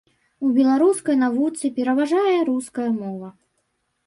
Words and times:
У 0.47 0.53
беларускай 0.55 1.19
навуцы 1.25 1.71
пераважае 1.77 2.35
руская 2.49 2.89
мова. 2.99 3.29